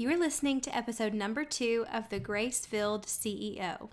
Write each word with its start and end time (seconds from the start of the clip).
You 0.00 0.12
are 0.12 0.16
listening 0.16 0.60
to 0.60 0.76
episode 0.76 1.12
number 1.12 1.44
two 1.44 1.84
of 1.92 2.08
The 2.08 2.20
Grace 2.20 2.64
Filled 2.64 3.04
CEO. 3.04 3.90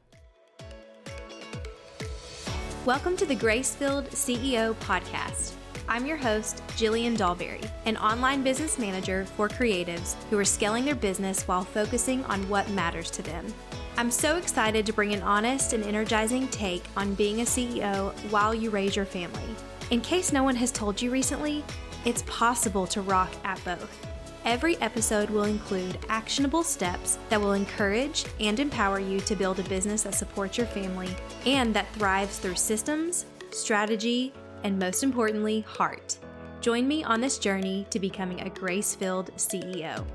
Welcome 2.86 3.18
to 3.18 3.26
the 3.26 3.34
Grace 3.34 3.74
Filled 3.74 4.06
CEO 4.12 4.76
podcast. 4.76 5.54
I'm 5.90 6.06
your 6.06 6.18
host, 6.18 6.62
Jillian 6.78 7.18
Dolberry, 7.18 7.68
an 7.88 7.98
online 7.98 8.44
business 8.44 8.78
manager 8.78 9.26
for 9.26 9.50
creatives 9.50 10.14
who 10.30 10.38
are 10.38 10.46
scaling 10.46 10.86
their 10.86 10.94
business 10.94 11.48
while 11.48 11.64
focusing 11.64 12.24
on 12.26 12.48
what 12.50 12.70
matters 12.70 13.10
to 13.10 13.24
them. 13.24 13.52
I'm 13.98 14.12
so 14.12 14.38
excited 14.38 14.86
to 14.86 14.94
bring 14.94 15.12
an 15.12 15.24
honest 15.24 15.74
and 15.74 15.84
energizing 15.84 16.50
take 16.50 16.84
on 16.96 17.16
being 17.16 17.42
a 17.42 17.46
CEO 17.46 18.12
while 18.30 18.54
you 18.54 18.70
raise 18.70 18.96
your 18.96 19.06
family. 19.06 19.56
In 19.90 20.02
case 20.02 20.32
no 20.32 20.44
one 20.44 20.56
has 20.58 20.72
told 20.72 21.02
you 21.02 21.10
recently, 21.10 21.64
it's 22.06 22.24
possible 22.28 22.86
to 22.86 23.02
rock 23.02 23.32
at 23.44 23.60
both. 23.66 24.15
Every 24.46 24.78
episode 24.78 25.32
will 25.32 25.46
include 25.46 25.98
actionable 26.08 26.62
steps 26.62 27.18
that 27.30 27.42
will 27.42 27.54
encourage 27.54 28.26
and 28.40 28.60
empower 28.60 29.00
you 29.00 29.20
to 29.22 29.36
build 29.36 29.60
a 29.60 29.64
business 29.64 30.04
that 30.04 30.14
supports 30.14 30.56
your 30.56 30.68
family 30.68 31.10
and 31.48 31.74
that 31.74 31.92
thrives 31.96 32.38
through 32.38 32.54
systems, 32.54 33.26
strategy, 33.50 34.32
and 34.64 34.78
most 34.78 35.02
importantly, 35.02 35.62
heart. 35.62 36.20
Join 36.62 36.88
me 36.88 37.04
on 37.04 37.22
this 37.22 37.40
journey 37.40 37.88
to 37.90 38.00
becoming 38.00 38.42
a 38.42 38.52
grace 38.52 38.94
filled 38.94 39.34
CEO. 39.36 40.06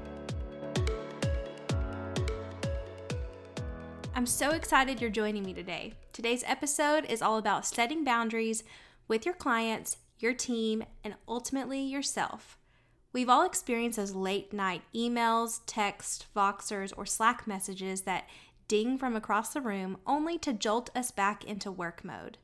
I'm 4.14 4.26
so 4.26 4.50
excited 4.50 5.00
you're 5.00 5.10
joining 5.10 5.42
me 5.42 5.54
today. 5.54 5.94
Today's 6.12 6.44
episode 6.46 7.04
is 7.06 7.20
all 7.20 7.36
about 7.36 7.66
setting 7.66 8.04
boundaries 8.04 8.62
with 9.08 9.26
your 9.26 9.34
clients, 9.34 9.96
your 10.20 10.34
team, 10.34 10.84
and 11.02 11.16
ultimately 11.26 11.80
yourself. 11.80 12.59
We've 13.12 13.28
all 13.28 13.44
experienced 13.44 13.96
those 13.96 14.14
late 14.14 14.52
night 14.52 14.82
emails, 14.94 15.60
texts, 15.66 16.26
Voxers, 16.34 16.92
or 16.96 17.04
Slack 17.06 17.46
messages 17.46 18.02
that 18.02 18.28
ding 18.68 18.98
from 18.98 19.16
across 19.16 19.52
the 19.52 19.60
room 19.60 19.98
only 20.06 20.38
to 20.38 20.52
jolt 20.52 20.90
us 20.94 21.10
back 21.10 21.44
into 21.44 21.72
work 21.72 22.04
mode. 22.04 22.38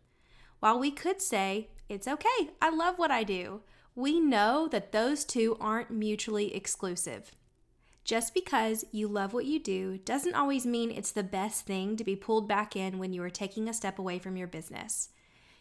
While 0.58 0.80
we 0.80 0.91
could 0.91 1.22
say, 1.22 1.68
it's 1.88 2.08
okay, 2.08 2.50
I 2.60 2.70
love 2.70 2.98
what 2.98 3.12
I 3.12 3.22
do, 3.22 3.62
we 3.94 4.18
know 4.18 4.66
that 4.68 4.91
those 4.91 5.24
two 5.24 5.56
aren't 5.60 5.91
mutually 5.91 6.54
exclusive. 6.54 7.30
Just 8.04 8.34
because 8.34 8.84
you 8.92 9.08
love 9.08 9.32
what 9.32 9.46
you 9.46 9.58
do 9.58 9.98
doesn't 9.98 10.34
always 10.34 10.66
mean 10.66 10.91
it's 10.91 11.12
the 11.12 11.22
best 11.22 11.64
thing 11.66 11.96
to 11.96 12.04
be 12.04 12.16
pulled 12.16 12.48
back 12.48 12.76
in 12.76 12.98
when 12.98 13.12
you 13.12 13.22
are 13.22 13.30
taking 13.30 13.69
a 13.69 13.74
step 13.74 13.98
away 13.98 14.19
from 14.19 14.36
your 14.36 14.46
business. 14.46 15.10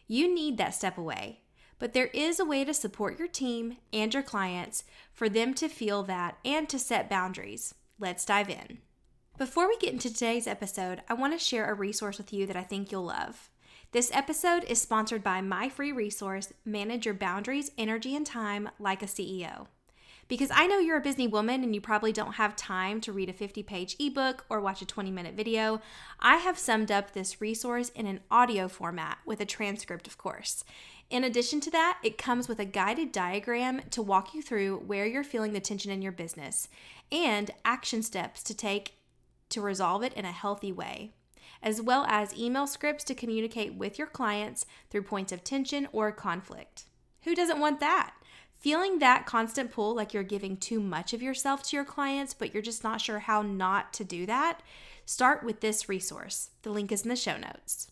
You 0.07 0.33
need 0.33 0.57
that 0.57 0.75
step 0.75 0.97
away. 0.97 1.41
But 1.77 1.93
there 1.93 2.07
is 2.07 2.39
a 2.39 2.45
way 2.45 2.63
to 2.63 2.73
support 2.73 3.19
your 3.19 3.27
team 3.27 3.77
and 3.91 4.13
your 4.13 4.23
clients 4.23 4.83
for 5.11 5.27
them 5.27 5.53
to 5.55 5.67
feel 5.67 6.03
that 6.03 6.37
and 6.45 6.69
to 6.69 6.79
set 6.79 7.09
boundaries. 7.09 7.75
Let's 7.99 8.25
dive 8.25 8.49
in. 8.49 8.79
Before 9.37 9.67
we 9.67 9.77
get 9.77 9.91
into 9.91 10.11
today's 10.11 10.47
episode, 10.47 11.01
I 11.09 11.13
want 11.13 11.33
to 11.33 11.43
share 11.43 11.69
a 11.69 11.73
resource 11.73 12.17
with 12.17 12.31
you 12.31 12.45
that 12.47 12.55
I 12.55 12.63
think 12.63 12.91
you'll 12.91 13.05
love. 13.05 13.49
This 13.91 14.09
episode 14.13 14.63
is 14.63 14.81
sponsored 14.81 15.23
by 15.23 15.41
my 15.41 15.69
free 15.69 15.91
resource, 15.91 16.53
Manage 16.63 17.05
Your 17.05 17.15
Boundaries, 17.15 17.71
Energy, 17.77 18.15
and 18.15 18.25
Time 18.25 18.69
Like 18.79 19.03
a 19.03 19.07
CEO. 19.07 19.67
Because 20.27 20.49
I 20.51 20.65
know 20.65 20.79
you're 20.79 20.97
a 20.97 21.01
busy 21.01 21.27
woman 21.27 21.63
and 21.63 21.75
you 21.75 21.81
probably 21.81 22.11
don't 22.11 22.33
have 22.33 22.55
time 22.55 22.99
to 23.01 23.13
read 23.13 23.29
a 23.29 23.33
50 23.33 23.61
page 23.63 23.95
ebook 23.99 24.45
or 24.49 24.59
watch 24.59 24.81
a 24.81 24.85
20 24.85 25.11
minute 25.11 25.35
video, 25.35 25.81
I 26.19 26.37
have 26.37 26.57
summed 26.57 26.91
up 26.91 27.13
this 27.13 27.41
resource 27.41 27.89
in 27.89 28.07
an 28.07 28.21
audio 28.31 28.67
format 28.67 29.19
with 29.25 29.39
a 29.39 29.45
transcript, 29.45 30.07
of 30.07 30.17
course. 30.17 30.63
In 31.11 31.23
addition 31.23 31.61
to 31.61 31.71
that, 31.71 31.99
it 32.03 32.17
comes 32.17 32.47
with 32.47 32.59
a 32.59 32.65
guided 32.65 33.11
diagram 33.11 33.81
to 33.91 34.01
walk 34.01 34.33
you 34.33 34.41
through 34.41 34.77
where 34.87 35.05
you're 35.05 35.23
feeling 35.23 35.53
the 35.53 35.59
tension 35.59 35.91
in 35.91 36.01
your 36.01 36.11
business 36.11 36.67
and 37.11 37.51
action 37.63 38.01
steps 38.01 38.41
to 38.43 38.55
take 38.55 38.95
to 39.49 39.61
resolve 39.61 40.01
it 40.01 40.13
in 40.13 40.25
a 40.25 40.31
healthy 40.31 40.71
way, 40.71 41.11
as 41.61 41.79
well 41.79 42.03
as 42.07 42.35
email 42.35 42.65
scripts 42.65 43.03
to 43.03 43.13
communicate 43.13 43.75
with 43.75 43.99
your 43.99 44.07
clients 44.07 44.65
through 44.89 45.03
points 45.03 45.31
of 45.31 45.43
tension 45.43 45.87
or 45.91 46.11
conflict. 46.11 46.85
Who 47.25 47.35
doesn't 47.35 47.59
want 47.59 47.79
that? 47.79 48.15
Feeling 48.65 48.97
that 48.97 49.27
constant 49.27 49.69
pull 49.69 49.93
like 49.93 50.11
you're 50.11 50.23
giving 50.23 50.57
too 50.57 50.79
much 50.79 51.13
of 51.13 51.21
yourself 51.21 51.61
to 51.61 51.75
your 51.75 51.85
clients, 51.85 52.33
but 52.33 52.51
you're 52.51 52.63
just 52.63 52.83
not 52.83 52.99
sure 52.99 53.19
how 53.19 53.43
not 53.43 53.93
to 53.93 54.03
do 54.03 54.25
that? 54.25 54.61
Start 55.05 55.43
with 55.43 55.59
this 55.61 55.87
resource. 55.87 56.49
The 56.63 56.71
link 56.71 56.91
is 56.91 57.03
in 57.03 57.09
the 57.09 57.15
show 57.15 57.37
notes. 57.37 57.91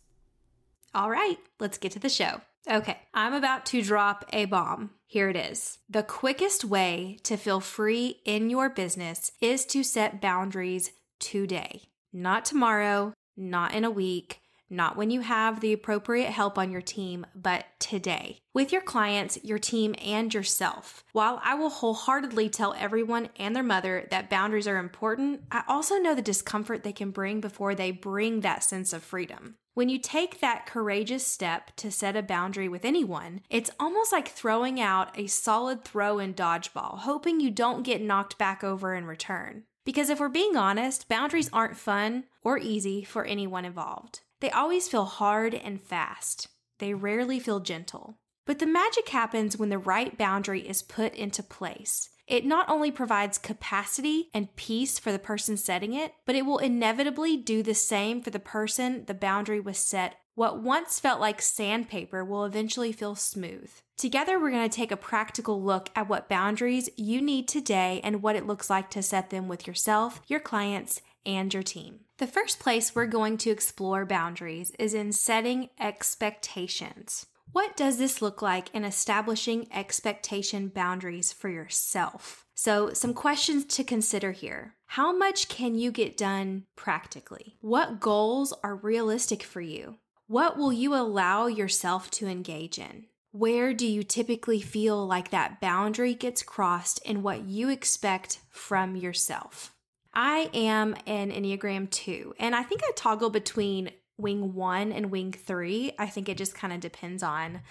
All 0.96 1.12
right, 1.12 1.38
let's 1.60 1.78
get 1.78 1.92
to 1.92 2.00
the 2.00 2.10
show. 2.10 2.42
Okay, 2.68 2.98
I'm 3.14 3.34
about 3.34 3.68
to 3.68 3.84
drop 3.84 4.26
a 4.34 4.46
bomb. 4.46 4.90
Here 5.06 5.30
it 5.30 5.36
is. 5.36 5.78
The 5.88 6.02
quickest 6.02 6.66
way 6.66 7.20
to 7.22 7.38
feel 7.38 7.60
free 7.60 8.22
in 8.26 8.50
your 8.50 8.68
business 8.68 9.32
is 9.40 9.68
to 9.68 9.84
set 9.84 10.22
boundaries 10.22 10.90
today, 11.20 11.84
not 12.12 12.46
tomorrow, 12.46 13.14
not 13.38 13.76
in 13.76 13.84
a 13.84 13.92
week, 13.92 14.40
not 14.74 14.98
when 14.98 15.10
you 15.10 15.22
have 15.22 15.60
the 15.60 15.74
appropriate 15.74 16.30
help 16.30 16.58
on 16.58 16.72
your 16.72 16.82
team, 16.82 17.26
but 17.34 17.66
today. 17.80 18.40
With 18.54 18.72
your 18.72 18.82
clients, 18.82 19.38
your 19.44 19.60
team, 19.60 19.96
and 20.04 20.34
yourself. 20.34 21.04
While 21.12 21.40
I 21.44 21.56
will 21.56 21.70
wholeheartedly 21.70 22.50
tell 22.50 22.76
everyone 22.78 23.30
and 23.38 23.56
their 23.56 23.64
mother 23.64 24.08
that 24.12 24.30
boundaries 24.30 24.68
are 24.68 24.78
important, 24.78 25.42
I 25.52 25.64
also 25.68 25.98
know 25.98 26.16
the 26.16 26.22
discomfort 26.22 26.84
they 26.84 26.94
can 26.94 27.12
bring 27.12 27.42
before 27.42 27.76
they 27.76 27.92
bring 27.92 28.42
that 28.42 28.64
sense 28.64 28.94
of 28.94 29.04
freedom. 29.04 29.56
When 29.76 29.90
you 29.90 29.98
take 29.98 30.40
that 30.40 30.68
courageous 30.68 31.26
step 31.26 31.76
to 31.78 31.92
set 31.92 32.16
a 32.16 32.22
boundary 32.22 32.70
with 32.70 32.86
anyone, 32.86 33.42
it's 33.50 33.72
almost 33.80 34.12
like 34.12 34.28
throwing 34.28 34.80
out 34.80 35.18
a 35.18 35.26
solid 35.26 35.84
throw 35.84 36.20
in 36.20 36.36
dodgeball, 36.36 37.00
hoping 37.00 37.40
you 37.40 37.50
don't 37.50 37.82
get 37.82 38.02
knocked 38.02 38.38
back 38.38 38.64
over 38.64 38.94
in 38.94 39.06
return. 39.06 39.64
Because 39.84 40.10
if 40.10 40.20
we're 40.20 40.30
being 40.30 40.56
honest, 40.56 41.10
boundaries 41.10 41.50
aren't 41.52 41.76
fun 41.76 42.26
or 42.44 42.60
easy 42.60 43.04
for 43.04 43.26
anyone 43.26 43.66
involved. 43.66 44.22
They 44.44 44.52
always 44.52 44.90
feel 44.90 45.06
hard 45.06 45.54
and 45.54 45.82
fast. 45.82 46.50
They 46.80 46.94
rarely 46.94 47.40
feel 47.40 47.62
gentle. 47.62 48.18
But 48.46 48.60
the 48.60 48.66
magic 48.66 49.08
happens 49.08 49.56
when 49.56 49.70
the 49.70 49.78
right 49.78 50.18
boundary 50.18 50.68
is 50.68 50.82
put 50.82 51.16
into 51.16 51.42
place. 51.42 52.10
It 52.28 52.46
not 52.46 52.68
only 52.68 52.92
provides 52.92 53.38
capacity 53.38 54.30
and 54.34 54.54
peace 54.58 55.00
for 55.00 55.14
the 55.14 55.18
person 55.18 55.56
setting 55.56 55.94
it, 55.94 56.12
but 56.26 56.36
it 56.36 56.46
will 56.46 56.58
inevitably 56.58 57.38
do 57.38 57.64
the 57.64 57.74
same 57.74 58.22
for 58.22 58.32
the 58.32 58.38
person 58.38 59.06
the 59.06 59.14
boundary 59.14 59.62
was 59.62 59.78
set. 59.78 60.16
What 60.36 60.62
once 60.62 61.00
felt 61.00 61.22
like 61.22 61.42
sandpaper 61.42 62.26
will 62.26 62.44
eventually 62.44 62.92
feel 62.92 63.16
smooth. 63.16 63.72
Together, 63.96 64.38
we're 64.38 64.52
going 64.52 64.70
to 64.70 64.76
take 64.76 64.92
a 64.92 64.98
practical 64.98 65.64
look 65.64 65.90
at 65.96 66.10
what 66.10 66.28
boundaries 66.28 66.90
you 66.98 67.22
need 67.22 67.48
today 67.48 68.02
and 68.04 68.22
what 68.22 68.36
it 68.36 68.46
looks 68.46 68.70
like 68.70 68.90
to 68.90 69.02
set 69.04 69.30
them 69.30 69.48
with 69.48 69.68
yourself, 69.68 70.22
your 70.28 70.42
clients, 70.42 71.02
and 71.26 71.54
your 71.54 71.64
team. 71.64 72.02
The 72.18 72.28
first 72.28 72.60
place 72.60 72.94
we're 72.94 73.06
going 73.08 73.38
to 73.40 73.50
explore 73.50 74.06
boundaries 74.06 74.72
is 74.80 74.94
in 74.94 75.12
setting 75.12 75.70
expectations. 75.80 77.26
What 77.52 77.78
does 77.78 77.98
this 77.98 78.22
look 78.22 78.42
like 78.42 78.74
in 78.74 78.84
establishing 78.84 79.68
expectation 79.72 80.70
boundaries 80.70 81.32
for 81.32 81.50
yourself? 81.50 82.46
So, 82.56 82.94
some 82.94 83.14
questions 83.14 83.66
to 83.66 83.84
consider 83.84 84.32
here. 84.32 84.76
How 84.88 85.16
much 85.16 85.50
can 85.50 85.76
you 85.76 85.92
get 85.92 86.18
done 86.18 86.66
practically? 86.76 87.58
What 87.62 88.00
goals 88.00 88.54
are 88.64 88.76
realistic 88.76 89.44
for 89.44 89.62
you? 89.62 89.98
What 90.28 90.58
will 90.58 90.72
you 90.72 90.96
allow 90.96 91.48
yourself 91.48 92.10
to 92.12 92.28
engage 92.28 92.80
in? 92.80 93.06
Where 93.32 93.74
do 93.74 93.88
you 93.88 94.04
typically 94.04 94.62
feel 94.62 95.06
like 95.06 95.32
that 95.32 95.60
boundary 95.60 96.14
gets 96.14 96.44
crossed 96.44 97.04
in 97.04 97.24
what 97.24 97.46
you 97.46 97.70
expect 97.70 98.40
from 98.50 98.96
yourself? 98.96 99.73
I 100.14 100.50
am 100.54 100.96
an 101.08 101.32
Enneagram 101.32 101.90
2, 101.90 102.36
and 102.40 102.56
I 102.56 102.64
think 102.64 102.82
I 102.84 102.92
toggle 102.96 103.30
between 103.30 103.92
wing 104.18 104.54
1 104.54 104.92
and 104.92 105.12
wing 105.12 105.32
3. 105.32 105.94
I 105.98 106.08
think 106.08 106.30
it 106.30 106.38
just 106.38 106.56
kind 106.56 106.72
of 106.72 106.80
depends 106.80 107.24
on 107.24 107.62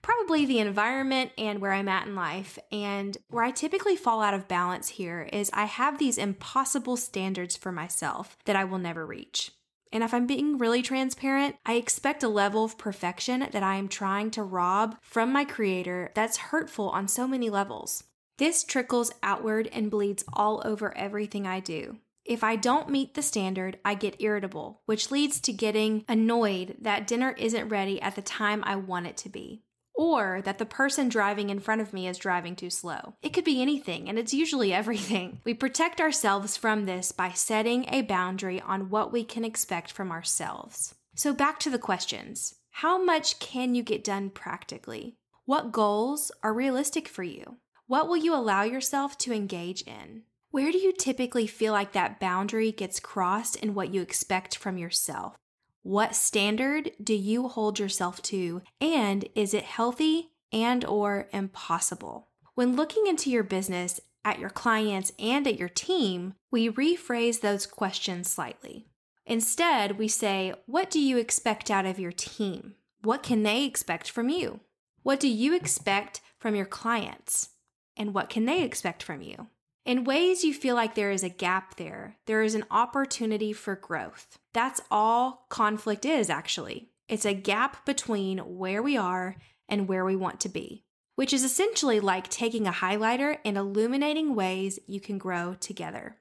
probably 0.00 0.46
the 0.46 0.60
environment 0.60 1.32
and 1.36 1.60
where 1.60 1.72
I'm 1.72 1.88
at 1.88 2.06
in 2.06 2.14
life. 2.14 2.58
And 2.70 3.16
where 3.30 3.44
I 3.44 3.50
typically 3.50 3.96
fall 3.96 4.22
out 4.22 4.34
of 4.34 4.48
balance 4.48 4.88
here 4.90 5.28
is 5.32 5.50
I 5.52 5.64
have 5.64 5.98
these 5.98 6.18
impossible 6.18 6.96
standards 6.96 7.56
for 7.56 7.72
myself 7.72 8.38
that 8.44 8.56
I 8.56 8.64
will 8.64 8.78
never 8.78 9.04
reach. 9.04 9.50
And 9.92 10.04
if 10.04 10.12
I'm 10.12 10.26
being 10.26 10.58
really 10.58 10.82
transparent, 10.82 11.56
I 11.64 11.74
expect 11.74 12.22
a 12.22 12.28
level 12.28 12.64
of 12.64 12.78
perfection 12.78 13.48
that 13.50 13.62
I 13.62 13.76
am 13.76 13.88
trying 13.88 14.30
to 14.32 14.42
rob 14.42 14.96
from 15.00 15.32
my 15.32 15.44
creator 15.44 16.12
that's 16.14 16.36
hurtful 16.36 16.90
on 16.90 17.08
so 17.08 17.26
many 17.26 17.48
levels. 17.48 18.04
This 18.38 18.62
trickles 18.62 19.10
outward 19.20 19.68
and 19.72 19.90
bleeds 19.90 20.24
all 20.32 20.62
over 20.64 20.96
everything 20.96 21.44
I 21.44 21.58
do. 21.58 21.98
If 22.24 22.44
I 22.44 22.54
don't 22.54 22.88
meet 22.88 23.14
the 23.14 23.22
standard, 23.22 23.78
I 23.84 23.94
get 23.94 24.20
irritable, 24.20 24.82
which 24.86 25.10
leads 25.10 25.40
to 25.40 25.52
getting 25.52 26.04
annoyed 26.08 26.76
that 26.80 27.08
dinner 27.08 27.34
isn't 27.36 27.68
ready 27.68 28.00
at 28.00 28.14
the 28.14 28.22
time 28.22 28.62
I 28.64 28.76
want 28.76 29.08
it 29.08 29.16
to 29.18 29.28
be, 29.28 29.64
or 29.92 30.40
that 30.42 30.58
the 30.58 30.66
person 30.66 31.08
driving 31.08 31.50
in 31.50 31.58
front 31.58 31.80
of 31.80 31.92
me 31.92 32.06
is 32.06 32.16
driving 32.16 32.54
too 32.54 32.70
slow. 32.70 33.14
It 33.22 33.30
could 33.30 33.44
be 33.44 33.60
anything, 33.60 34.08
and 34.08 34.20
it's 34.20 34.34
usually 34.34 34.72
everything. 34.74 35.40
We 35.44 35.54
protect 35.54 36.00
ourselves 36.00 36.56
from 36.56 36.84
this 36.84 37.10
by 37.10 37.30
setting 37.30 37.86
a 37.88 38.02
boundary 38.02 38.60
on 38.60 38.88
what 38.88 39.10
we 39.10 39.24
can 39.24 39.44
expect 39.44 39.90
from 39.90 40.12
ourselves. 40.12 40.94
So, 41.16 41.32
back 41.32 41.58
to 41.60 41.70
the 41.70 41.78
questions 41.78 42.54
How 42.70 43.02
much 43.02 43.40
can 43.40 43.74
you 43.74 43.82
get 43.82 44.04
done 44.04 44.30
practically? 44.30 45.16
What 45.44 45.72
goals 45.72 46.30
are 46.44 46.52
realistic 46.52 47.08
for 47.08 47.24
you? 47.24 47.56
What 47.88 48.06
will 48.06 48.18
you 48.18 48.34
allow 48.34 48.64
yourself 48.64 49.16
to 49.16 49.32
engage 49.32 49.80
in? 49.80 50.24
Where 50.50 50.70
do 50.70 50.76
you 50.76 50.92
typically 50.92 51.46
feel 51.46 51.72
like 51.72 51.92
that 51.92 52.20
boundary 52.20 52.70
gets 52.70 53.00
crossed 53.00 53.56
in 53.56 53.72
what 53.72 53.94
you 53.94 54.02
expect 54.02 54.58
from 54.58 54.76
yourself? 54.76 55.36
What 55.84 56.14
standard 56.14 56.90
do 57.02 57.14
you 57.14 57.48
hold 57.48 57.78
yourself 57.78 58.20
to 58.24 58.60
and 58.78 59.26
is 59.34 59.54
it 59.54 59.64
healthy 59.64 60.32
and 60.52 60.84
or 60.84 61.28
impossible? 61.32 62.28
When 62.54 62.76
looking 62.76 63.06
into 63.06 63.30
your 63.30 63.42
business 63.42 64.02
at 64.22 64.38
your 64.38 64.50
clients 64.50 65.12
and 65.18 65.46
at 65.46 65.58
your 65.58 65.70
team, 65.70 66.34
we 66.50 66.68
rephrase 66.68 67.40
those 67.40 67.64
questions 67.64 68.30
slightly. 68.30 68.84
Instead, 69.24 69.96
we 69.96 70.08
say, 70.08 70.52
What 70.66 70.90
do 70.90 71.00
you 71.00 71.16
expect 71.16 71.70
out 71.70 71.86
of 71.86 71.98
your 71.98 72.12
team? 72.12 72.74
What 73.00 73.22
can 73.22 73.44
they 73.44 73.64
expect 73.64 74.10
from 74.10 74.28
you? 74.28 74.60
What 75.02 75.18
do 75.20 75.28
you 75.28 75.56
expect 75.56 76.20
from 76.38 76.54
your 76.54 76.66
clients? 76.66 77.48
And 77.98 78.14
what 78.14 78.30
can 78.30 78.46
they 78.46 78.62
expect 78.62 79.02
from 79.02 79.20
you? 79.20 79.48
In 79.84 80.04
ways 80.04 80.44
you 80.44 80.54
feel 80.54 80.74
like 80.74 80.94
there 80.94 81.10
is 81.10 81.24
a 81.24 81.28
gap 81.28 81.76
there, 81.76 82.16
there 82.26 82.42
is 82.42 82.54
an 82.54 82.64
opportunity 82.70 83.52
for 83.52 83.74
growth. 83.74 84.38
That's 84.54 84.80
all 84.90 85.46
conflict 85.48 86.04
is, 86.04 86.30
actually. 86.30 86.90
It's 87.08 87.24
a 87.24 87.34
gap 87.34 87.84
between 87.86 88.38
where 88.38 88.82
we 88.82 88.96
are 88.96 89.36
and 89.68 89.88
where 89.88 90.04
we 90.04 90.14
want 90.14 90.40
to 90.40 90.48
be, 90.48 90.84
which 91.16 91.32
is 91.32 91.42
essentially 91.42 92.00
like 92.00 92.28
taking 92.28 92.66
a 92.66 92.72
highlighter 92.72 93.38
and 93.44 93.56
illuminating 93.56 94.34
ways 94.34 94.78
you 94.86 95.00
can 95.00 95.18
grow 95.18 95.56
together. 95.58 96.18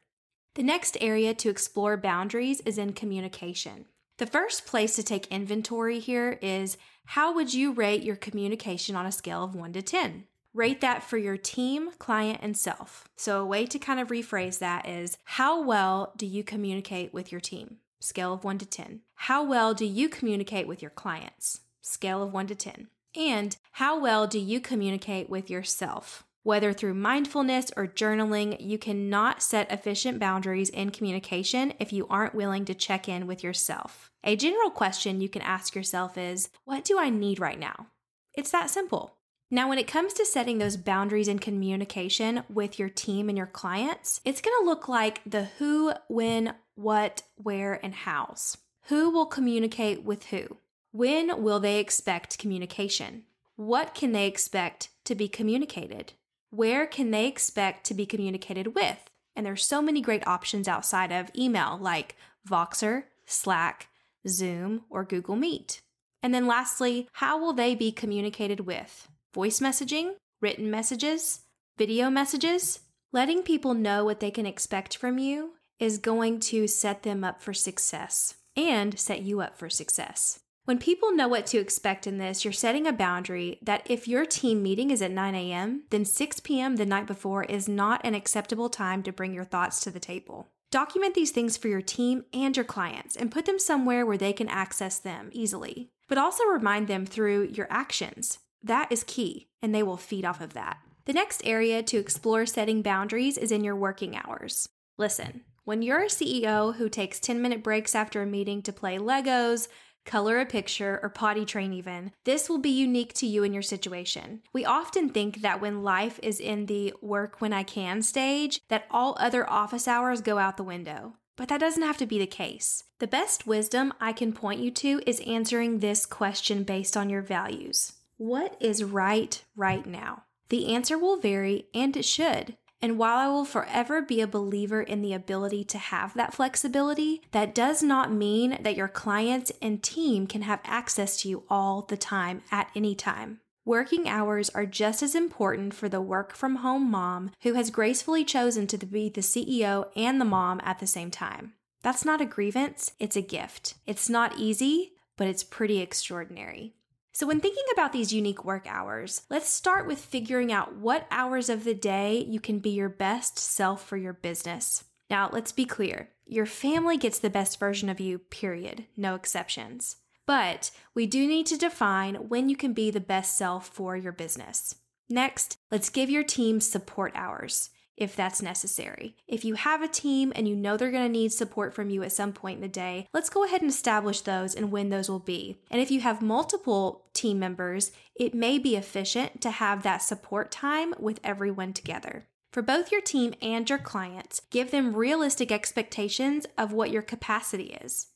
The 0.56 0.64
next 0.64 0.98
area 1.02 1.34
to 1.36 1.50
explore 1.50 1.98
boundaries 1.98 2.62
is 2.62 2.78
in 2.78 2.94
communication. 2.94 3.86
The 4.18 4.26
first 4.26 4.66
place 4.66 4.96
to 4.96 5.04
take 5.04 5.28
inventory 5.28 6.00
here 6.00 6.40
is 6.42 6.78
how 7.06 7.36
would 7.36 7.54
you 7.54 7.74
rate 7.74 8.02
your 8.02 8.16
communication 8.16 8.96
on 8.96 9.06
a 9.06 9.12
scale 9.12 9.44
of 9.44 9.54
1 9.54 9.74
to 9.74 9.82
10? 9.82 10.24
Rate 10.54 10.82
that 10.82 11.04
for 11.04 11.18
your 11.18 11.38
team, 11.38 11.92
client, 12.00 12.40
and 12.42 12.58
self. 12.58 13.08
So, 13.16 13.42
a 13.42 13.46
way 13.46 13.66
to 13.66 13.78
kind 13.78 14.00
of 14.00 14.08
rephrase 14.08 14.60
that 14.60 14.88
is 14.88 15.18
how 15.24 15.62
well 15.62 16.14
do 16.18 16.26
you 16.26 16.44
communicate 16.44 17.14
with 17.14 17.32
your 17.32 17.42
team? 17.42 17.78
Scale 18.00 18.34
of 18.34 18.44
1 18.44 18.60
to 18.60 18.66
10. 18.66 19.02
How 19.16 19.44
well 19.44 19.74
do 19.74 19.86
you 19.86 20.10
communicate 20.10 20.68
with 20.68 20.82
your 20.82 20.92
clients? 20.92 21.62
Scale 21.82 22.24
of 22.24 22.34
1 22.34 22.48
to 22.48 22.56
10. 22.56 22.88
And 23.16 23.58
how 23.74 24.00
well 24.00 24.28
do 24.28 24.40
you 24.40 24.60
communicate 24.60 25.30
with 25.30 25.50
yourself? 25.50 26.24
Whether 26.44 26.72
through 26.72 26.94
mindfulness 26.94 27.72
or 27.76 27.88
journaling, 27.88 28.56
you 28.60 28.78
cannot 28.78 29.42
set 29.44 29.70
efficient 29.70 30.18
boundaries 30.18 30.70
in 30.70 30.92
communication 30.92 31.74
if 31.78 31.92
you 31.92 32.08
aren't 32.10 32.36
willing 32.36 32.64
to 32.66 32.74
check 32.74 33.10
in 33.10 33.28
with 33.28 33.44
yourself. 33.44 34.12
A 34.24 34.38
general 34.38 34.70
question 34.70 35.20
you 35.20 35.28
can 35.28 35.42
ask 35.42 35.76
yourself 35.76 36.18
is 36.18 36.50
What 36.64 36.86
do 36.86 36.98
I 36.98 37.10
need 37.10 37.42
right 37.42 37.60
now? 37.60 37.88
It's 38.34 38.52
that 38.52 38.70
simple. 38.70 39.17
Now, 39.50 39.70
when 39.70 39.80
it 39.80 39.88
comes 39.88 40.14
to 40.14 40.26
setting 40.26 40.58
those 40.58 40.78
boundaries 40.78 41.28
in 41.28 41.40
communication 41.40 42.44
with 42.50 42.78
your 42.78 42.90
team 42.90 43.30
and 43.30 43.38
your 43.38 43.48
clients, 43.48 44.20
it's 44.26 44.42
going 44.42 44.56
to 44.60 44.66
look 44.66 44.88
like 44.90 45.22
the 45.26 45.46
who, 45.58 45.94
when, 46.10 46.56
what, 46.76 47.24
where, 47.36 47.80
and 47.84 47.94
hows. 47.94 48.58
Who 48.90 49.10
will 49.10 49.26
communicate 49.26 50.04
with 50.04 50.26
who? 50.28 50.58
When 50.92 51.42
will 51.42 51.60
they 51.60 51.80
expect 51.80 52.40
communication? 52.40 53.24
What 53.56 53.96
can 53.96 54.12
they 54.12 54.28
expect 54.28 54.90
to 55.06 55.16
be 55.16 55.28
communicated? 55.28 56.14
where 56.50 56.88
can 56.88 57.12
they 57.12 57.28
expect 57.28 57.86
to 57.86 57.94
be 57.94 58.06
communicated 58.06 58.74
with? 58.76 59.10
And 59.36 59.46
there's 59.46 59.66
so 59.66 59.82
many 59.82 60.02
great 60.02 60.26
options 60.26 60.68
outside 60.68 61.12
of 61.12 61.32
email 61.38 61.78
like 61.80 62.16
Voxer, 62.50 63.04
Slack, 63.26 63.88
Zoom, 64.28 64.84
or 64.90 65.04
Google 65.04 65.36
Meet. 65.36 65.82
And 66.24 66.34
then 66.34 66.48
lastly, 66.48 67.08
how 67.14 67.40
will 67.40 67.54
they 67.54 67.76
be 67.76 67.92
communicated 67.92 68.62
with? 68.62 69.08
Voice 69.38 69.60
messaging, 69.60 70.14
written 70.42 70.72
messages, 70.72 71.42
video 71.78 72.10
messages? 72.10 72.80
Letting 73.14 73.44
people 73.44 73.76
know 73.76 74.04
what 74.04 74.20
they 74.20 74.32
can 74.32 74.48
expect 74.48 74.98
from 74.98 75.20
you 75.20 75.52
is 75.80 76.00
going 76.00 76.40
to 76.40 76.66
set 76.66 77.04
them 77.04 77.24
up 77.24 77.40
for 77.40 77.54
success 77.54 78.34
and 78.56 78.98
set 78.98 79.22
you 79.22 79.40
up 79.40 79.56
for 79.56 79.70
success. 79.70 80.40
When 80.66 80.80
people 80.80 81.14
know 81.16 81.28
what 81.28 81.46
to 81.48 81.60
expect 81.60 82.08
in 82.08 82.18
this, 82.18 82.44
you're 82.44 82.52
setting 82.52 82.88
a 82.88 82.92
boundary 82.92 83.60
that 83.62 83.86
if 83.86 84.08
your 84.08 84.26
team 84.26 84.64
meeting 84.64 84.90
is 84.90 85.04
at 85.04 85.12
9 85.12 85.36
a.m., 85.36 85.84
then 85.92 86.04
6 86.04 86.40
p.m. 86.40 86.78
the 86.78 86.86
night 86.88 87.06
before 87.06 87.44
is 87.44 87.70
not 87.70 88.02
an 88.04 88.16
acceptable 88.16 88.70
time 88.70 89.04
to 89.04 89.12
bring 89.12 89.36
your 89.36 89.46
thoughts 89.46 89.80
to 89.82 89.92
the 89.92 90.00
table. 90.00 90.48
Document 90.72 91.14
these 91.14 91.30
things 91.30 91.58
for 91.58 91.68
your 91.68 91.84
team 91.84 92.24
and 92.34 92.58
your 92.58 92.66
clients 92.66 93.16
and 93.16 93.30
put 93.30 93.46
them 93.46 93.60
somewhere 93.60 94.04
where 94.04 94.18
they 94.18 94.34
can 94.34 94.50
access 94.50 94.98
them 94.98 95.30
easily. 95.32 95.92
But 96.08 96.18
also 96.18 96.44
remind 96.46 96.88
them 96.88 97.06
through 97.06 97.50
your 97.54 97.68
actions. 97.70 98.40
That 98.64 98.92
is 98.92 99.04
key, 99.04 99.48
and 99.62 99.74
they 99.74 99.84
will 99.84 99.98
feed 99.98 100.26
off 100.26 100.42
of 100.42 100.54
that. 100.54 100.78
The 101.06 101.14
next 101.14 101.42
area 101.46 101.82
to 101.84 101.98
explore 101.98 102.46
setting 102.46 102.82
boundaries 102.82 103.38
is 103.38 103.52
in 103.52 103.64
your 103.64 103.76
working 103.76 104.18
hours. 104.18 104.68
Listen, 104.98 105.42
when 105.64 105.82
you're 105.82 106.04
a 106.04 106.08
CEO 106.08 106.76
who 106.76 106.90
takes 106.90 107.20
10 107.20 107.42
minute 107.42 107.64
breaks 107.64 107.96
after 107.96 108.22
a 108.22 108.26
meeting 108.26 108.62
to 108.64 108.74
play 108.74 108.98
Legos, 108.98 109.68
color 110.08 110.40
a 110.40 110.46
picture, 110.46 111.00
or 111.04 111.10
potty 111.10 111.46
train 111.46 111.74
even. 111.74 112.12
This 112.24 112.50
will 112.50 112.58
be 112.58 112.70
unique 112.70 113.14
to 113.16 113.28
you 113.28 113.44
and 113.44 113.54
your 113.54 113.62
situation. 113.62 114.42
We 114.54 114.66
often 114.66 115.10
think 115.10 115.42
that 115.42 115.62
when 115.62 115.84
life 115.84 116.20
is 116.24 116.40
in 116.40 116.66
the 116.66 116.94
work 117.02 117.40
when 117.42 117.54
I 117.54 117.64
can 117.64 118.02
stage, 118.02 118.60
that 118.70 118.88
all 118.90 119.16
other 119.20 119.48
office 119.48 119.88
hours 119.88 120.22
go 120.22 120.40
out 120.40 120.58
the 120.58 120.64
window. 120.64 121.18
But 121.36 121.50
that 121.50 121.60
doesn't 121.60 121.84
have 121.84 121.98
to 121.98 122.08
be 122.08 122.18
the 122.18 122.26
case. 122.26 122.86
The 123.00 123.06
best 123.06 123.46
wisdom 123.46 123.94
I 124.02 124.14
can 124.14 124.34
point 124.34 124.62
you 124.62 124.72
to 124.72 125.02
is 125.06 125.22
answering 125.28 125.80
this 125.80 126.08
question 126.08 126.64
based 126.64 126.98
on 126.98 127.10
your 127.10 127.22
values. 127.22 127.94
What 128.18 128.58
is 128.60 128.84
right 128.84 129.44
right 129.56 129.86
now? 129.86 130.24
The 130.50 130.74
answer 130.74 130.98
will 130.98 131.18
vary, 131.18 131.68
and 131.76 131.96
it 131.96 132.06
should. 132.06 132.58
And 132.82 132.98
while 132.98 133.18
I 133.18 133.28
will 133.28 133.46
forever 133.46 134.02
be 134.02 134.22
a 134.22 134.28
believer 134.28 134.82
in 134.82 135.04
the 135.04 135.14
ability 135.14 135.64
to 135.66 135.78
have 135.78 136.16
that 136.16 136.34
flexibility, 136.34 137.22
that 137.32 137.54
does 137.54 137.84
not 137.84 138.12
mean 138.12 138.58
that 138.62 138.76
your 138.76 138.88
clients 138.88 139.52
and 139.62 139.84
team 139.84 140.26
can 140.26 140.42
have 140.44 140.62
access 140.64 141.22
to 141.22 141.30
you 141.30 141.44
all 141.48 141.84
the 141.84 141.98
time 141.98 142.42
at 142.52 142.72
any 142.76 142.96
time. 142.96 143.40
Working 143.66 144.08
hours 144.08 144.50
are 144.52 144.66
just 144.66 145.04
as 145.04 145.14
important 145.14 145.76
for 145.76 145.88
the 145.88 146.02
work 146.02 146.36
from 146.36 146.58
home 146.58 146.90
mom 146.90 147.32
who 147.44 147.54
has 147.54 147.70
gracefully 147.70 148.24
chosen 148.24 148.66
to 148.68 148.78
be 148.78 149.10
the 149.10 149.22
CEO 149.22 149.90
and 149.96 150.20
the 150.20 150.26
mom 150.26 150.60
at 150.64 150.80
the 150.80 150.88
same 150.88 151.12
time. 151.12 151.54
That's 151.84 152.06
not 152.06 152.22
a 152.22 152.26
grievance, 152.26 152.94
it's 153.00 153.16
a 153.16 153.22
gift. 153.22 153.76
It's 153.86 154.10
not 154.10 154.40
easy, 154.40 154.94
but 155.18 155.28
it's 155.28 155.44
pretty 155.44 155.80
extraordinary. 155.80 156.77
So, 157.18 157.26
when 157.26 157.40
thinking 157.40 157.64
about 157.74 157.94
these 157.94 158.14
unique 158.14 158.46
work 158.46 158.68
hours, 158.70 159.24
let's 159.28 159.50
start 159.50 159.88
with 159.88 159.98
figuring 159.98 160.52
out 160.52 160.76
what 160.76 161.08
hours 161.10 161.50
of 161.50 161.64
the 161.64 161.74
day 161.74 162.24
you 162.30 162.40
can 162.40 162.60
be 162.60 162.70
your 162.70 162.90
best 162.90 163.40
self 163.40 163.84
for 163.84 163.98
your 163.98 164.14
business. 164.14 164.84
Now, 165.10 165.28
let's 165.34 165.52
be 165.52 165.66
clear 165.66 166.10
your 166.28 166.46
family 166.46 166.96
gets 166.96 167.18
the 167.18 167.32
best 167.32 167.60
version 167.60 167.90
of 167.90 168.00
you, 168.00 168.20
period, 168.20 168.86
no 168.96 169.16
exceptions. 169.16 169.96
But 170.28 170.70
we 170.94 171.08
do 171.08 171.26
need 171.26 171.48
to 171.48 171.58
define 171.58 172.30
when 172.30 172.50
you 172.50 172.56
can 172.56 172.74
be 172.74 172.92
the 172.92 173.00
best 173.00 173.36
self 173.36 173.68
for 173.68 173.98
your 173.98 174.12
business. 174.12 174.76
Next, 175.10 175.58
let's 175.72 175.90
give 175.90 176.12
your 176.12 176.24
team 176.24 176.62
support 176.62 177.14
hours 177.16 177.72
if 177.98 178.16
that's 178.16 178.42
necessary. 178.42 179.16
If 179.28 179.44
you 179.44 179.56
have 179.56 179.82
a 179.82 179.88
team 179.88 180.32
and 180.36 180.48
you 180.48 180.56
know 180.56 180.78
they're 180.78 180.92
going 180.92 181.12
to 181.12 181.20
need 181.20 181.34
support 181.34 181.74
from 181.74 181.90
you 181.90 182.04
at 182.04 182.12
some 182.12 182.32
point 182.32 182.58
in 182.58 182.62
the 182.62 182.68
day, 182.68 183.08
let's 183.14 183.30
go 183.30 183.44
ahead 183.44 183.62
and 183.62 183.72
establish 183.72 184.22
those 184.22 184.56
and 184.56 184.72
when 184.72 184.90
those 184.90 185.10
will 185.10 185.20
be. 185.20 185.58
And 185.72 185.82
if 185.82 185.92
you 185.92 186.02
have 186.02 186.22
multiple 186.22 187.06
team 187.14 187.40
members, 187.40 187.92
it 188.16 188.34
may 188.34 188.60
be 188.60 188.76
efficient 188.76 189.42
to 189.42 189.52
have 189.52 189.84
that 189.84 189.98
support 189.98 190.52
time 190.52 190.94
with 191.00 191.20
everyone 191.24 191.74
together. 191.74 192.26
For 192.54 192.62
both 192.62 192.92
your 192.92 193.02
team 193.02 193.34
and 193.42 193.70
your 193.70 193.80
clients, 193.80 194.42
give 194.50 194.72
them 194.72 194.96
realistic 194.96 195.52
expectations 195.52 196.46
of 196.58 196.72
what 196.72 196.92
your 196.92 197.02
capacity 197.02 197.78
is. 197.84 198.08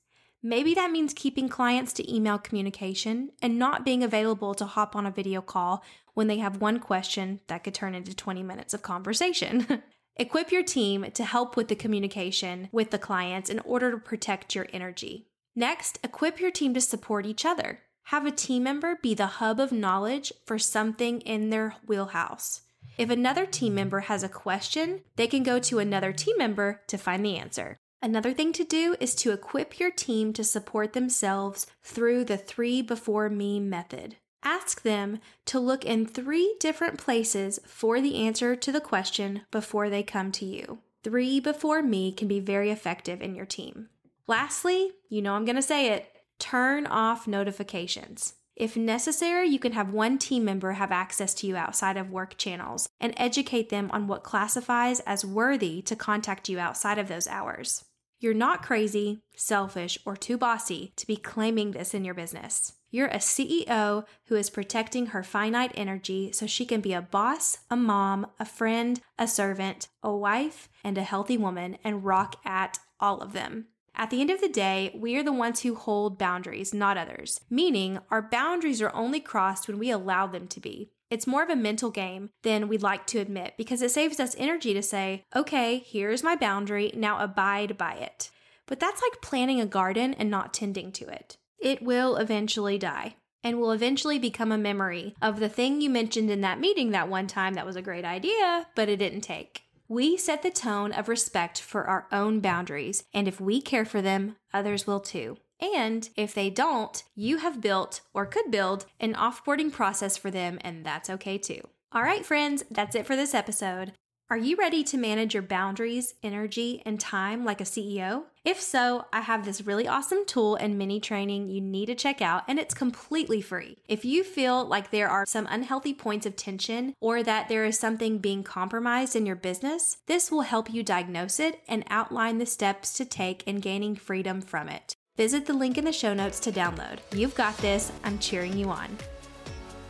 Maybe 0.43 0.73
that 0.73 0.91
means 0.91 1.13
keeping 1.13 1.49
clients 1.49 1.93
to 1.93 2.13
email 2.13 2.39
communication 2.39 3.31
and 3.41 3.59
not 3.59 3.85
being 3.85 4.03
available 4.03 4.55
to 4.55 4.65
hop 4.65 4.95
on 4.95 5.05
a 5.05 5.11
video 5.11 5.41
call 5.41 5.83
when 6.13 6.27
they 6.27 6.37
have 6.37 6.61
one 6.61 6.79
question 6.79 7.41
that 7.47 7.63
could 7.63 7.75
turn 7.75 7.93
into 7.93 8.15
20 8.15 8.41
minutes 8.41 8.73
of 8.73 8.81
conversation. 8.81 9.83
Equip 10.15 10.51
your 10.51 10.63
team 10.63 11.09
to 11.13 11.23
help 11.23 11.55
with 11.55 11.67
the 11.67 11.75
communication 11.75 12.69
with 12.71 12.91
the 12.91 12.99
clients 12.99 13.49
in 13.49 13.59
order 13.59 13.91
to 13.91 13.97
protect 13.97 14.55
your 14.55 14.67
energy. 14.73 15.27
Next, 15.55 15.99
equip 16.03 16.39
your 16.39 16.51
team 16.51 16.73
to 16.73 16.81
support 16.81 17.25
each 17.25 17.45
other. 17.45 17.79
Have 18.05 18.25
a 18.25 18.31
team 18.31 18.63
member 18.63 18.97
be 19.01 19.13
the 19.13 19.25
hub 19.25 19.59
of 19.59 19.71
knowledge 19.71 20.33
for 20.45 20.57
something 20.59 21.21
in 21.21 21.49
their 21.49 21.75
wheelhouse. 21.85 22.61
If 22.97 23.09
another 23.09 23.45
team 23.45 23.75
member 23.75 24.01
has 24.01 24.23
a 24.23 24.29
question, 24.29 25.01
they 25.15 25.27
can 25.27 25.43
go 25.43 25.59
to 25.59 25.79
another 25.79 26.11
team 26.11 26.37
member 26.37 26.81
to 26.87 26.97
find 26.97 27.25
the 27.25 27.37
answer. 27.37 27.77
Another 28.03 28.33
thing 28.33 28.51
to 28.53 28.63
do 28.63 28.95
is 28.99 29.13
to 29.15 29.31
equip 29.31 29.79
your 29.79 29.91
team 29.91 30.33
to 30.33 30.43
support 30.43 30.93
themselves 30.93 31.67
through 31.83 32.25
the 32.25 32.37
three 32.37 32.81
before 32.81 33.29
me 33.29 33.59
method. 33.59 34.15
Ask 34.43 34.81
them 34.81 35.19
to 35.45 35.59
look 35.59 35.85
in 35.85 36.07
three 36.07 36.55
different 36.59 36.97
places 36.97 37.59
for 37.63 38.01
the 38.01 38.15
answer 38.15 38.55
to 38.55 38.71
the 38.71 38.81
question 38.81 39.41
before 39.51 39.87
they 39.87 40.01
come 40.01 40.31
to 40.33 40.45
you. 40.45 40.79
Three 41.03 41.39
before 41.39 41.83
me 41.83 42.11
can 42.11 42.27
be 42.27 42.39
very 42.39 42.71
effective 42.71 43.21
in 43.21 43.35
your 43.35 43.45
team. 43.45 43.89
Lastly, 44.25 44.93
you 45.07 45.21
know 45.21 45.35
I'm 45.35 45.45
going 45.45 45.55
to 45.55 45.61
say 45.61 45.91
it 45.91 46.11
turn 46.39 46.87
off 46.87 47.27
notifications. 47.27 48.33
If 48.55 48.75
necessary, 48.75 49.47
you 49.47 49.59
can 49.59 49.73
have 49.73 49.93
one 49.93 50.17
team 50.17 50.43
member 50.43 50.73
have 50.73 50.91
access 50.91 51.35
to 51.35 51.47
you 51.47 51.55
outside 51.55 51.97
of 51.97 52.09
work 52.09 52.37
channels 52.37 52.89
and 52.99 53.13
educate 53.15 53.69
them 53.69 53.89
on 53.91 54.07
what 54.07 54.23
classifies 54.23 54.99
as 55.01 55.23
worthy 55.23 55.83
to 55.83 55.95
contact 55.95 56.49
you 56.49 56.59
outside 56.59 56.97
of 56.97 57.07
those 57.07 57.27
hours. 57.27 57.85
You're 58.21 58.35
not 58.35 58.61
crazy, 58.61 59.23
selfish, 59.35 59.97
or 60.05 60.15
too 60.15 60.37
bossy 60.37 60.93
to 60.95 61.07
be 61.07 61.15
claiming 61.15 61.71
this 61.71 61.95
in 61.95 62.05
your 62.05 62.13
business. 62.13 62.73
You're 62.91 63.07
a 63.07 63.17
CEO 63.17 64.05
who 64.27 64.35
is 64.35 64.51
protecting 64.51 65.07
her 65.07 65.23
finite 65.23 65.71
energy 65.73 66.31
so 66.31 66.45
she 66.45 66.67
can 66.67 66.81
be 66.81 66.93
a 66.93 67.01
boss, 67.01 67.57
a 67.71 67.75
mom, 67.75 68.27
a 68.39 68.45
friend, 68.45 69.01
a 69.17 69.27
servant, 69.27 69.87
a 70.03 70.15
wife, 70.15 70.69
and 70.83 70.99
a 70.99 71.03
healthy 71.03 71.35
woman 71.35 71.79
and 71.83 72.05
rock 72.05 72.35
at 72.45 72.77
all 72.99 73.21
of 73.21 73.33
them. 73.33 73.65
At 73.95 74.11
the 74.11 74.21
end 74.21 74.29
of 74.29 74.39
the 74.39 74.49
day, 74.49 74.95
we 74.95 75.15
are 75.15 75.23
the 75.23 75.33
ones 75.33 75.61
who 75.61 75.73
hold 75.73 76.19
boundaries, 76.19 76.75
not 76.75 76.97
others, 76.97 77.41
meaning 77.49 77.97
our 78.11 78.21
boundaries 78.21 78.83
are 78.83 78.93
only 78.93 79.19
crossed 79.19 79.67
when 79.67 79.79
we 79.79 79.89
allow 79.89 80.27
them 80.27 80.47
to 80.49 80.59
be. 80.59 80.91
It's 81.11 81.27
more 81.27 81.43
of 81.43 81.49
a 81.49 81.57
mental 81.57 81.91
game 81.91 82.29
than 82.41 82.69
we'd 82.69 82.81
like 82.81 83.05
to 83.07 83.19
admit 83.19 83.55
because 83.57 83.81
it 83.81 83.91
saves 83.91 84.17
us 84.17 84.33
energy 84.37 84.73
to 84.73 84.81
say, 84.81 85.25
okay, 85.35 85.83
here's 85.85 86.23
my 86.23 86.37
boundary, 86.37 86.89
now 86.95 87.19
abide 87.19 87.77
by 87.77 87.95
it. 87.95 88.31
But 88.65 88.79
that's 88.79 89.01
like 89.01 89.21
planting 89.21 89.59
a 89.59 89.65
garden 89.65 90.13
and 90.13 90.31
not 90.31 90.53
tending 90.53 90.93
to 90.93 91.09
it. 91.09 91.35
It 91.59 91.81
will 91.81 92.15
eventually 92.15 92.77
die 92.77 93.17
and 93.43 93.59
will 93.59 93.71
eventually 93.71 94.19
become 94.19 94.53
a 94.53 94.57
memory 94.57 95.13
of 95.21 95.41
the 95.41 95.49
thing 95.49 95.81
you 95.81 95.89
mentioned 95.89 96.31
in 96.31 96.39
that 96.41 96.61
meeting 96.61 96.91
that 96.91 97.09
one 97.09 97.27
time 97.27 97.55
that 97.55 97.65
was 97.65 97.75
a 97.75 97.81
great 97.81 98.05
idea, 98.05 98.67
but 98.73 98.87
it 98.87 98.97
didn't 98.97 99.21
take. 99.21 99.63
We 99.89 100.15
set 100.15 100.43
the 100.43 100.49
tone 100.49 100.93
of 100.93 101.09
respect 101.09 101.59
for 101.59 101.83
our 101.83 102.07
own 102.13 102.39
boundaries, 102.39 103.03
and 103.13 103.27
if 103.27 103.41
we 103.41 103.61
care 103.61 103.83
for 103.83 104.01
them, 104.01 104.37
others 104.53 104.87
will 104.87 105.01
too. 105.01 105.37
And 105.61 106.09
if 106.15 106.33
they 106.33 106.49
don't, 106.49 107.03
you 107.15 107.37
have 107.37 107.61
built 107.61 108.01
or 108.13 108.25
could 108.25 108.49
build 108.49 108.85
an 108.99 109.13
offboarding 109.13 109.71
process 109.71 110.17
for 110.17 110.31
them, 110.31 110.57
and 110.61 110.85
that's 110.85 111.09
okay 111.09 111.37
too. 111.37 111.61
All 111.91 112.03
right, 112.03 112.25
friends, 112.25 112.63
that's 112.71 112.95
it 112.95 113.05
for 113.05 113.15
this 113.15 113.33
episode. 113.33 113.93
Are 114.31 114.37
you 114.37 114.55
ready 114.55 114.81
to 114.85 114.97
manage 114.97 115.33
your 115.33 115.43
boundaries, 115.43 116.13
energy, 116.23 116.81
and 116.85 116.97
time 116.97 117.43
like 117.43 117.59
a 117.59 117.65
CEO? 117.65 118.23
If 118.45 118.61
so, 118.61 119.03
I 119.11 119.19
have 119.19 119.43
this 119.43 119.65
really 119.67 119.89
awesome 119.89 120.25
tool 120.25 120.55
and 120.55 120.77
mini 120.77 121.01
training 121.01 121.49
you 121.49 121.59
need 121.59 121.87
to 121.87 121.95
check 121.95 122.21
out, 122.21 122.43
and 122.47 122.57
it's 122.57 122.73
completely 122.73 123.41
free. 123.41 123.79
If 123.89 124.05
you 124.05 124.23
feel 124.23 124.63
like 124.63 124.89
there 124.89 125.09
are 125.09 125.25
some 125.27 125.47
unhealthy 125.51 125.93
points 125.93 126.25
of 126.25 126.37
tension 126.37 126.95
or 127.01 127.23
that 127.23 127.49
there 127.49 127.65
is 127.65 127.77
something 127.77 128.19
being 128.19 128.41
compromised 128.41 129.17
in 129.17 129.25
your 129.25 129.35
business, 129.35 129.97
this 130.07 130.31
will 130.31 130.43
help 130.43 130.73
you 130.73 130.81
diagnose 130.81 131.37
it 131.37 131.59
and 131.67 131.83
outline 131.89 132.37
the 132.37 132.45
steps 132.45 132.93
to 132.93 133.03
take 133.03 133.45
in 133.45 133.59
gaining 133.59 133.97
freedom 133.97 134.39
from 134.39 134.69
it. 134.69 134.95
Visit 135.17 135.45
the 135.45 135.53
link 135.53 135.77
in 135.77 135.83
the 135.83 135.91
show 135.91 136.13
notes 136.13 136.39
to 136.39 136.53
download. 136.53 136.99
You've 137.13 137.35
got 137.35 137.57
this. 137.57 137.91
I'm 138.05 138.17
cheering 138.17 138.57
you 138.57 138.69
on. 138.69 138.87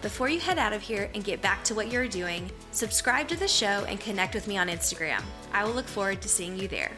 Before 0.01 0.27
you 0.27 0.39
head 0.39 0.57
out 0.57 0.73
of 0.73 0.81
here 0.81 1.11
and 1.13 1.23
get 1.23 1.43
back 1.43 1.63
to 1.65 1.75
what 1.75 1.91
you're 1.91 2.07
doing, 2.07 2.49
subscribe 2.71 3.27
to 3.27 3.37
the 3.37 3.47
show 3.47 3.85
and 3.87 3.99
connect 3.99 4.33
with 4.33 4.47
me 4.47 4.57
on 4.57 4.67
Instagram. 4.67 5.21
I 5.53 5.63
will 5.63 5.73
look 5.73 5.87
forward 5.87 6.23
to 6.23 6.27
seeing 6.27 6.57
you 6.57 6.67
there. 6.67 6.91